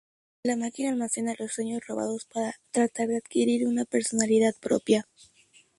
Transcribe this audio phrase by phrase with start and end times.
[0.41, 5.07] La Máquina almacena los sueños robados para tratar de adquirir una personalidad propia.